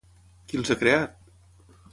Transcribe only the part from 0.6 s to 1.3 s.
els ha creat?